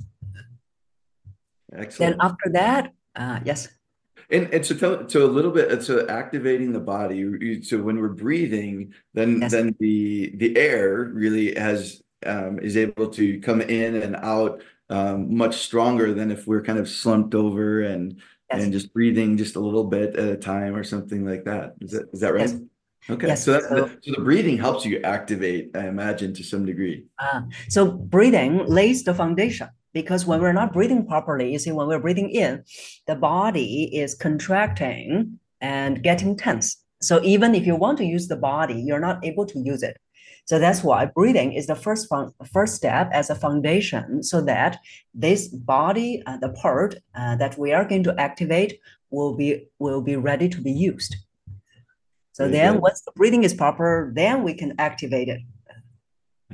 Excellent. 1.75 2.17
Then 2.17 2.25
after 2.25 2.49
that, 2.53 2.93
uh, 3.15 3.39
yes. 3.43 3.67
And 4.29 4.53
and 4.53 4.65
so 4.65 4.75
tell 4.75 5.09
so 5.09 5.25
a 5.25 5.27
little 5.27 5.51
bit 5.51 5.83
so 5.83 6.05
activating 6.07 6.73
the 6.73 6.79
body. 6.79 7.61
So 7.63 7.81
when 7.81 7.99
we're 7.99 8.09
breathing, 8.09 8.93
then 9.13 9.41
yes. 9.41 9.51
then 9.51 9.75
the 9.79 10.33
the 10.35 10.57
air 10.57 11.11
really 11.13 11.55
has 11.55 12.01
um, 12.25 12.59
is 12.59 12.75
able 12.75 13.09
to 13.09 13.39
come 13.39 13.61
in 13.61 13.95
and 13.95 14.15
out 14.17 14.63
um, 14.89 15.35
much 15.35 15.57
stronger 15.57 16.13
than 16.13 16.31
if 16.31 16.47
we're 16.47 16.61
kind 16.63 16.79
of 16.79 16.89
slumped 16.89 17.35
over 17.35 17.81
and 17.81 18.21
yes. 18.51 18.63
and 18.63 18.73
just 18.73 18.93
breathing 18.93 19.37
just 19.37 19.55
a 19.55 19.59
little 19.59 19.83
bit 19.83 20.15
at 20.15 20.29
a 20.29 20.37
time 20.37 20.75
or 20.75 20.83
something 20.83 21.25
like 21.25 21.43
that. 21.45 21.75
Is 21.81 21.91
that 21.91 22.09
is 22.13 22.19
that 22.21 22.33
right? 22.33 22.49
Yes. 22.49 22.59
Okay, 23.09 23.27
yes, 23.27 23.45
so, 23.45 23.53
that, 23.53 23.63
so, 23.63 23.89
so 24.01 24.11
the 24.17 24.21
breathing 24.21 24.57
helps 24.57 24.83
you 24.83 24.99
activate, 25.01 25.71
I 25.75 25.87
imagine, 25.87 26.33
to 26.33 26.43
some 26.43 26.65
degree. 26.65 27.05
Uh, 27.17 27.43
so 27.69 27.89
breathing 27.89 28.65
lays 28.65 29.05
the 29.05 29.13
foundation 29.13 29.69
because 29.93 30.25
when 30.25 30.41
we're 30.41 30.51
not 30.51 30.73
breathing 30.73 31.07
properly, 31.07 31.51
you 31.51 31.59
see, 31.59 31.71
when 31.71 31.87
we're 31.87 31.99
breathing 31.99 32.29
in, 32.31 32.65
the 33.05 33.15
body 33.15 33.95
is 33.95 34.13
contracting 34.13 35.39
and 35.61 36.03
getting 36.03 36.35
tense. 36.35 36.83
So 37.01 37.23
even 37.23 37.55
if 37.55 37.65
you 37.65 37.75
want 37.75 37.97
to 37.99 38.05
use 38.05 38.27
the 38.27 38.35
body, 38.35 38.81
you're 38.85 38.99
not 38.99 39.23
able 39.23 39.45
to 39.45 39.59
use 39.59 39.83
it. 39.83 39.97
So 40.47 40.59
that's 40.59 40.81
why 40.81 41.05
breathing 41.05 41.51
is 41.51 41.67
the 41.67 41.75
first 41.75 42.07
fun, 42.07 42.31
first 42.53 42.75
step 42.75 43.09
as 43.11 43.29
a 43.29 43.35
foundation, 43.35 44.23
so 44.23 44.39
that 44.45 44.79
this 45.13 45.49
body, 45.49 46.23
uh, 46.25 46.37
the 46.37 46.49
part 46.49 46.95
uh, 47.13 47.35
that 47.35 47.57
we 47.57 47.73
are 47.73 47.83
going 47.83 48.03
to 48.03 48.15
activate, 48.17 48.79
will 49.09 49.35
be 49.35 49.67
will 49.77 50.01
be 50.01 50.15
ready 50.15 50.47
to 50.47 50.61
be 50.61 50.71
used. 50.71 51.17
So 52.31 52.45
very 52.45 52.51
then, 52.53 52.73
good. 52.73 52.81
once 52.81 53.01
the 53.01 53.11
breathing 53.11 53.43
is 53.43 53.53
proper, 53.53 54.13
then 54.15 54.43
we 54.43 54.53
can 54.53 54.73
activate 54.79 55.27
it. 55.27 55.41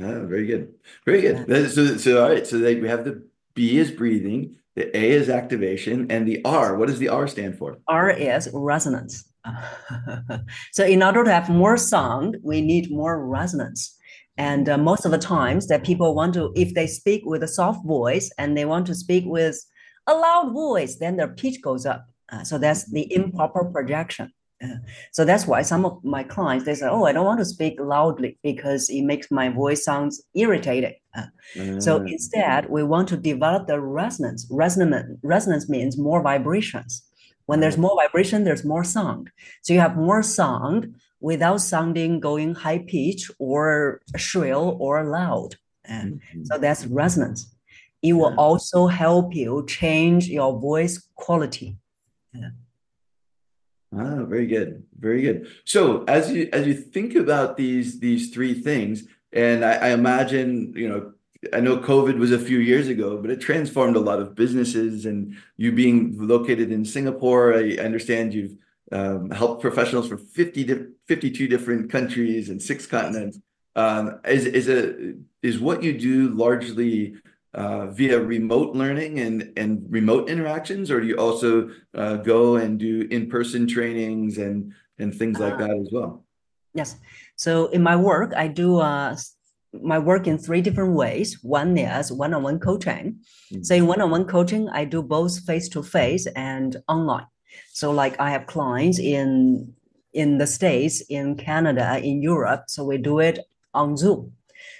Ah, 0.01 0.25
very 0.25 0.47
good, 0.47 0.73
very 1.05 1.21
good. 1.21 1.45
Yeah. 1.47 1.67
So, 1.67 1.97
so 1.97 2.23
all 2.23 2.29
right. 2.29 2.47
So 2.47 2.57
they, 2.57 2.75
we 2.75 2.87
have 2.87 3.05
the 3.05 3.21
B 3.53 3.77
is 3.77 3.91
breathing, 3.91 4.55
the 4.73 4.85
A 4.97 5.11
is 5.11 5.29
activation, 5.29 6.09
and 6.09 6.27
the 6.27 6.41
R. 6.43 6.75
What 6.77 6.87
does 6.87 6.97
the 6.97 7.09
R 7.09 7.27
stand 7.27 7.59
for? 7.59 7.77
R 7.87 8.09
is 8.09 8.49
resonance. 8.53 9.29
so 10.71 10.85
in 10.85 11.03
order 11.03 11.23
to 11.23 11.31
have 11.31 11.49
more 11.49 11.77
sound, 11.77 12.37
we 12.43 12.61
need 12.61 12.91
more 12.91 13.25
resonance. 13.25 13.97
And 14.37 14.67
uh, 14.67 14.77
most 14.77 15.05
of 15.05 15.11
the 15.11 15.17
times 15.17 15.67
that 15.67 15.83
people 15.83 16.15
want 16.15 16.33
to, 16.35 16.51
if 16.55 16.73
they 16.73 16.87
speak 16.87 17.23
with 17.25 17.43
a 17.43 17.47
soft 17.47 17.85
voice 17.85 18.31
and 18.37 18.57
they 18.57 18.65
want 18.65 18.87
to 18.87 18.95
speak 18.95 19.25
with 19.27 19.63
a 20.07 20.15
loud 20.15 20.53
voice, 20.53 20.97
then 20.97 21.17
their 21.17 21.27
pitch 21.27 21.61
goes 21.61 21.85
up. 21.85 22.05
Uh, 22.31 22.43
so 22.43 22.57
that's 22.57 22.91
the 22.91 23.13
improper 23.13 23.65
projection. 23.65 24.31
Uh, 24.63 24.75
so 25.11 25.25
that's 25.25 25.45
why 25.45 25.61
some 25.61 25.85
of 25.85 26.03
my 26.03 26.23
clients 26.23 26.65
they 26.65 26.73
say, 26.73 26.87
"Oh, 26.87 27.03
I 27.03 27.11
don't 27.11 27.25
want 27.25 27.39
to 27.39 27.45
speak 27.45 27.79
loudly 27.79 28.39
because 28.43 28.89
it 28.89 29.03
makes 29.03 29.29
my 29.29 29.49
voice 29.49 29.83
sounds 29.83 30.23
irritating." 30.35 30.93
Uh, 31.15 31.25
mm. 31.55 31.81
So 31.81 31.97
instead, 31.97 32.69
we 32.69 32.83
want 32.83 33.09
to 33.09 33.17
develop 33.17 33.67
the 33.67 33.79
resonance. 33.81 34.47
Resonance 34.49 35.19
resonance 35.21 35.69
means 35.69 35.97
more 35.97 36.21
vibrations. 36.21 37.03
When 37.45 37.59
there's 37.59 37.77
more 37.77 37.95
vibration, 37.95 38.43
there's 38.43 38.63
more 38.63 38.83
sound. 38.83 39.29
So 39.61 39.73
you 39.73 39.79
have 39.79 39.97
more 39.97 40.23
sound 40.23 40.95
without 41.19 41.61
sounding 41.61 42.19
going 42.19 42.55
high 42.55 42.79
pitch 42.79 43.29
or 43.39 44.01
shrill 44.17 44.77
or 44.79 45.03
loud. 45.03 45.55
And 45.85 46.15
mm-hmm. 46.15 46.45
so 46.45 46.57
that's 46.57 46.85
resonance. 46.85 47.53
It 48.01 48.13
will 48.13 48.31
yeah. 48.31 48.37
also 48.37 48.87
help 48.87 49.33
you 49.33 49.65
change 49.65 50.27
your 50.27 50.59
voice 50.59 51.07
quality. 51.15 51.77
Yeah. 52.33 52.49
Ah, 53.95 54.23
very 54.25 54.47
good, 54.47 54.83
very 54.97 55.21
good. 55.21 55.47
So 55.65 56.03
as 56.05 56.31
you 56.31 56.49
as 56.51 56.65
you 56.65 56.73
think 56.73 57.15
about 57.15 57.57
these 57.57 57.99
these 57.99 58.33
three 58.33 58.53
things, 58.55 59.03
and 59.31 59.63
I, 59.63 59.73
I 59.73 59.89
imagine 59.89 60.73
you 60.75 60.89
know 60.89 61.13
I 61.51 61.59
know 61.59 61.77
COVID 61.77 62.17
was 62.17 62.31
a 62.31 62.39
few 62.39 62.59
years 62.59 62.87
ago, 62.87 63.17
but 63.17 63.29
it 63.29 63.41
transformed 63.41 63.95
a 63.95 63.99
lot 63.99 64.19
of 64.19 64.35
businesses. 64.35 65.05
And 65.05 65.35
you 65.57 65.71
being 65.71 66.15
located 66.17 66.71
in 66.71 66.85
Singapore, 66.85 67.53
I 67.55 67.75
understand 67.77 68.33
you've 68.33 68.55
um, 68.91 69.31
helped 69.31 69.61
professionals 69.61 70.07
from 70.07 70.19
50 70.19 70.65
to 70.65 70.91
52 71.07 71.47
different 71.47 71.89
countries 71.89 72.49
and 72.49 72.61
six 72.61 72.85
continents. 72.85 73.39
Um, 73.75 74.19
is 74.25 74.45
is 74.45 74.69
a 74.69 75.15
is 75.41 75.59
what 75.59 75.81
you 75.81 75.97
do 75.97 76.29
largely 76.29 77.15
uh, 77.55 77.87
via 77.87 78.19
remote 78.19 78.75
learning 78.75 79.19
and 79.19 79.51
and 79.57 79.85
remote 79.89 80.29
interactions, 80.29 80.91
or 80.91 81.01
do 81.01 81.07
you 81.07 81.17
also 81.17 81.71
uh, 81.95 82.17
go 82.17 82.57
and 82.57 82.79
do 82.79 83.07
in 83.09 83.29
person 83.29 83.67
trainings 83.67 84.37
and 84.37 84.73
and 84.99 85.13
things 85.15 85.39
like 85.39 85.55
uh, 85.55 85.57
that 85.57 85.71
as 85.71 85.89
well? 85.91 86.23
Yes. 86.75 86.97
So 87.35 87.67
in 87.67 87.81
my 87.81 87.95
work, 87.95 88.33
I 88.35 88.47
do 88.47 88.79
uh, 88.79 89.15
my 89.81 89.99
work 89.99 90.27
in 90.27 90.37
three 90.37 90.61
different 90.61 90.93
ways. 90.93 91.39
One 91.41 91.77
is 91.77 92.11
one-on-one 92.11 92.59
coaching. 92.59 93.19
Mm-hmm. 93.51 93.63
So 93.63 93.75
in 93.75 93.87
one-on-one 93.87 94.25
coaching, 94.25 94.69
I 94.69 94.85
do 94.85 95.01
both 95.01 95.39
face-to-face 95.45 96.27
and 96.35 96.77
online. 96.87 97.25
So 97.71 97.91
like 97.91 98.19
I 98.19 98.29
have 98.29 98.47
clients 98.47 98.99
in 98.99 99.73
in 100.13 100.37
the 100.37 100.45
States, 100.45 101.01
in 101.09 101.35
Canada, 101.35 101.97
in 101.97 102.21
Europe. 102.21 102.65
So 102.67 102.83
we 102.83 102.99
do 102.99 103.19
it 103.19 103.39
on 103.73 103.97
Zoom. 103.97 104.33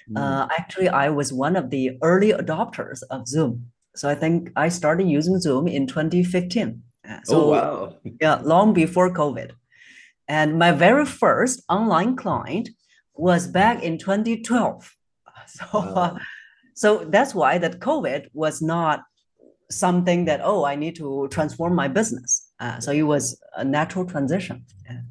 Mm-hmm. 0.09 0.17
Uh, 0.17 0.47
actually, 0.57 0.89
I 0.89 1.09
was 1.09 1.33
one 1.33 1.55
of 1.55 1.71
the 1.71 1.97
early 2.03 2.31
adopters 2.33 3.01
of 3.09 3.27
Zoom. 3.27 3.71
So 3.95 4.09
I 4.09 4.15
think 4.15 4.51
I 4.55 4.69
started 4.69 5.07
using 5.07 5.39
Zoom 5.39 5.67
in 5.67 5.87
2015. 5.87 6.81
Uh, 7.07 7.17
so, 7.23 7.35
oh, 7.35 7.49
wow. 7.49 7.95
yeah, 8.21 8.35
long 8.43 8.73
before 8.73 9.11
COVID. 9.11 9.51
And 10.27 10.57
my 10.57 10.71
very 10.71 11.05
first 11.05 11.63
online 11.67 12.15
client 12.15 12.69
was 13.15 13.47
back 13.47 13.83
in 13.83 13.97
2012. 13.97 14.95
So, 15.45 15.65
wow. 15.73 15.93
uh, 15.95 16.17
so 16.73 17.05
that's 17.05 17.35
why 17.35 17.57
that 17.57 17.79
COVID 17.79 18.29
was 18.33 18.61
not 18.61 19.03
something 19.69 20.25
that 20.25 20.39
oh 20.43 20.63
I 20.63 20.75
need 20.75 20.95
to 20.97 21.27
transform 21.29 21.75
my 21.75 21.87
business. 21.87 22.51
Uh, 22.59 22.79
so 22.79 22.91
it 22.91 23.01
was 23.03 23.41
a 23.55 23.63
natural 23.63 24.05
transition. 24.05 24.65
Yeah. 24.85 25.01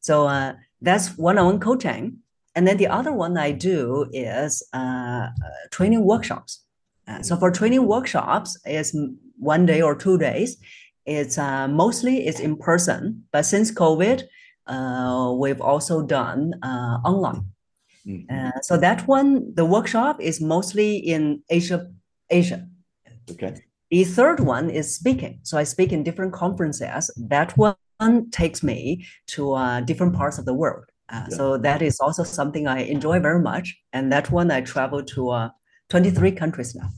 So 0.00 0.26
uh, 0.26 0.54
that's 0.82 1.16
one-on-one 1.16 1.60
coaching, 1.60 2.18
and 2.54 2.66
then 2.66 2.76
the 2.76 2.88
other 2.88 3.12
one 3.12 3.38
I 3.38 3.52
do 3.52 4.06
is 4.12 4.62
uh, 4.72 5.28
training 5.70 6.04
workshops. 6.04 6.64
Uh, 7.06 7.22
so 7.22 7.36
for 7.36 7.50
training 7.50 7.86
workshops, 7.86 8.58
is 8.66 8.96
one 9.38 9.66
day 9.66 9.82
or 9.82 9.94
two 9.94 10.18
days. 10.18 10.56
It's 11.06 11.38
uh, 11.38 11.66
mostly 11.68 12.26
it's 12.26 12.40
in 12.40 12.56
person, 12.56 13.24
but 13.32 13.46
since 13.46 13.72
COVID, 13.72 14.24
uh, 14.70 15.32
we've 15.36 15.60
also 15.60 16.02
done 16.02 16.54
uh, 16.62 16.98
online. 17.04 17.44
Mm-hmm. 18.06 18.34
Uh, 18.34 18.60
so 18.62 18.76
that 18.78 19.06
one, 19.06 19.54
the 19.54 19.64
workshop 19.64 20.20
is 20.20 20.40
mostly 20.40 20.96
in 20.96 21.42
Asia. 21.50 21.90
Asia. 22.30 22.66
Okay. 23.30 23.54
The 23.90 24.04
third 24.04 24.40
one 24.40 24.70
is 24.70 24.94
speaking. 24.94 25.40
So 25.42 25.58
I 25.58 25.64
speak 25.64 25.92
in 25.92 26.04
different 26.04 26.32
conferences. 26.32 27.10
That 27.16 27.56
one 27.58 28.30
takes 28.30 28.62
me 28.62 29.06
to 29.28 29.54
uh, 29.54 29.80
different 29.80 30.14
parts 30.14 30.38
of 30.38 30.44
the 30.44 30.54
world. 30.54 30.84
Uh, 31.08 31.26
yeah. 31.28 31.36
So 31.36 31.58
that 31.58 31.82
is 31.82 31.98
also 31.98 32.22
something 32.22 32.68
I 32.68 32.82
enjoy 32.82 33.18
very 33.18 33.40
much. 33.40 33.76
And 33.92 34.12
that 34.12 34.30
one 34.30 34.50
I 34.50 34.60
travel 34.60 35.02
to 35.02 35.30
uh, 35.30 35.48
23 35.88 36.32
countries 36.32 36.74
now. 36.76 36.88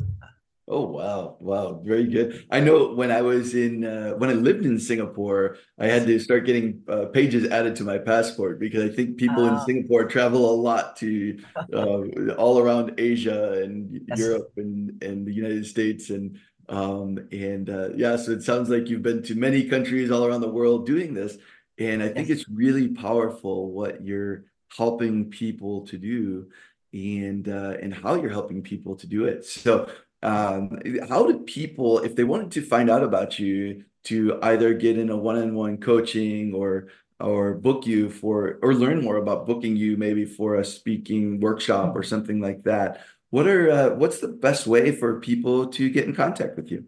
Oh 0.68 0.86
wow, 0.86 1.36
wow, 1.40 1.80
very 1.84 2.06
good. 2.06 2.46
I 2.48 2.60
know 2.60 2.94
when 2.94 3.10
I 3.10 3.20
was 3.20 3.54
in 3.54 3.84
uh, 3.84 4.12
when 4.12 4.30
I 4.30 4.34
lived 4.34 4.64
in 4.64 4.78
Singapore, 4.78 5.56
I 5.76 5.88
had 5.88 6.06
to 6.06 6.18
start 6.20 6.46
getting 6.46 6.82
uh, 6.88 7.06
pages 7.06 7.50
added 7.50 7.74
to 7.76 7.84
my 7.84 7.98
passport 7.98 8.60
because 8.60 8.88
I 8.88 8.94
think 8.94 9.16
people 9.16 9.44
in 9.46 9.54
ah. 9.54 9.64
Singapore 9.64 10.04
travel 10.04 10.48
a 10.48 10.54
lot 10.54 10.96
to 10.98 11.36
uh, 11.74 12.34
all 12.34 12.60
around 12.60 12.94
Asia 12.98 13.60
and 13.62 14.00
yes. 14.06 14.18
Europe 14.18 14.52
and 14.56 15.02
and 15.02 15.26
the 15.26 15.34
United 15.34 15.66
States 15.66 16.10
and 16.10 16.38
um 16.68 17.18
and 17.32 17.68
uh, 17.68 17.88
yeah, 17.96 18.14
so 18.14 18.30
it 18.30 18.44
sounds 18.44 18.68
like 18.68 18.88
you've 18.88 19.02
been 19.02 19.22
to 19.24 19.34
many 19.34 19.68
countries 19.68 20.12
all 20.12 20.24
around 20.24 20.42
the 20.42 20.48
world 20.48 20.86
doing 20.86 21.12
this, 21.12 21.38
and 21.78 22.00
I 22.04 22.08
think 22.08 22.28
yes. 22.28 22.38
it's 22.38 22.48
really 22.48 22.86
powerful 22.86 23.72
what 23.72 24.04
you're 24.04 24.44
helping 24.76 25.28
people 25.28 25.86
to 25.88 25.98
do 25.98 26.46
and 26.92 27.48
uh, 27.48 27.74
and 27.80 27.92
how 27.92 28.14
you're 28.14 28.30
helping 28.30 28.62
people 28.62 28.96
to 28.96 29.06
do 29.06 29.24
it. 29.24 29.44
So 29.44 29.88
um, 30.22 30.78
how 31.08 31.26
do 31.26 31.40
people, 31.40 31.98
if 32.00 32.14
they 32.16 32.24
wanted 32.24 32.52
to 32.52 32.62
find 32.62 32.88
out 32.90 33.02
about 33.02 33.38
you, 33.38 33.84
to 34.04 34.38
either 34.42 34.74
get 34.74 34.98
in 34.98 35.10
a 35.10 35.16
one-on-one 35.16 35.78
coaching 35.78 36.54
or 36.54 36.88
or 37.20 37.54
book 37.54 37.86
you 37.86 38.10
for 38.10 38.58
or 38.62 38.74
learn 38.74 39.00
more 39.00 39.16
about 39.16 39.46
booking 39.46 39.76
you 39.76 39.96
maybe 39.96 40.24
for 40.24 40.56
a 40.56 40.64
speaking 40.64 41.38
workshop 41.38 41.94
or 41.94 42.02
something 42.02 42.40
like 42.40 42.64
that 42.64 43.00
what 43.30 43.46
are 43.46 43.70
uh, 43.70 43.90
what's 43.90 44.18
the 44.18 44.26
best 44.26 44.66
way 44.66 44.90
for 44.90 45.20
people 45.20 45.68
to 45.68 45.88
get 45.88 46.04
in 46.04 46.14
contact 46.14 46.56
with 46.56 46.68
you 46.68 46.84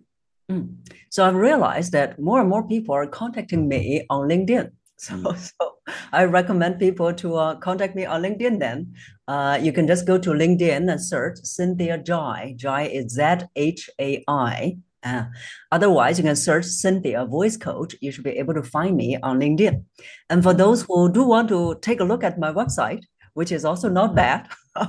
mm. 0.50 0.74
so 1.08 1.24
i've 1.24 1.36
realized 1.36 1.92
that 1.92 2.18
more 2.18 2.40
and 2.40 2.50
more 2.50 2.66
people 2.66 2.92
are 2.92 3.06
contacting 3.06 3.68
me 3.68 4.04
on 4.10 4.28
linkedin 4.28 4.72
so, 4.96 5.14
mm. 5.14 5.52
so 5.58 5.74
I 6.12 6.24
recommend 6.24 6.78
people 6.78 7.12
to 7.14 7.36
uh, 7.36 7.54
contact 7.56 7.94
me 7.94 8.06
on 8.06 8.22
LinkedIn. 8.22 8.58
Then 8.58 8.94
uh, 9.26 9.58
you 9.60 9.72
can 9.72 9.86
just 9.86 10.06
go 10.06 10.18
to 10.18 10.30
LinkedIn 10.30 10.90
and 10.90 11.02
search 11.02 11.38
Cynthia 11.42 11.98
Zhai. 11.98 12.58
Zhai 12.58 12.90
is 12.90 13.12
Z 13.12 13.46
H 13.56 13.90
A 14.00 14.24
I. 14.28 14.78
Uh, 15.02 15.24
otherwise, 15.70 16.18
you 16.18 16.24
can 16.24 16.36
search 16.36 16.64
Cynthia 16.64 17.26
Voice 17.26 17.56
Coach. 17.56 17.94
You 18.00 18.10
should 18.10 18.24
be 18.24 18.30
able 18.30 18.54
to 18.54 18.62
find 18.62 18.96
me 18.96 19.18
on 19.22 19.38
LinkedIn. 19.38 19.84
And 20.30 20.42
for 20.42 20.54
those 20.54 20.82
who 20.82 21.12
do 21.12 21.24
want 21.24 21.50
to 21.50 21.78
take 21.82 22.00
a 22.00 22.04
look 22.04 22.24
at 22.24 22.38
my 22.38 22.50
website, 22.52 23.04
which 23.34 23.52
is 23.52 23.66
also 23.66 23.90
not 23.90 24.14
bad, 24.14 24.48